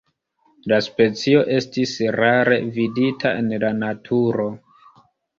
La 0.71 0.77
specio 0.83 1.41
estis 1.57 1.91
rare 2.15 2.57
vidita 2.77 3.33
en 3.41 3.51
la 3.65 3.71
naturo. 3.83 4.47